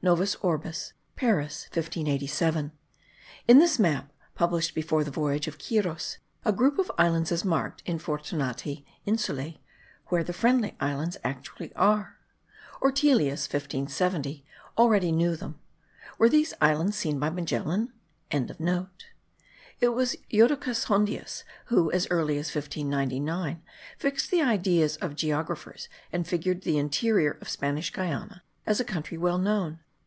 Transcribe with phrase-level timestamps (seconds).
[0.00, 2.70] Novus Orbis, Paris 1587.
[3.48, 7.84] In this map, published before the voyage of Quiros, a group of Islands is marked
[7.84, 9.58] (Infortunatae Insulae)
[10.06, 12.16] where the Friendly Islands actually are.
[12.80, 14.46] Ortelius (1570)
[14.76, 15.58] already knew them.
[16.16, 17.92] Were they islands seen by Magellan?)
[18.30, 18.52] It
[19.88, 23.62] was Jodocus Hondius who, as early as the year 1599,
[23.98, 29.18] fixed the ideas of geographers and figured the interior of Spanish Guiana as a country
[29.18, 29.80] well known.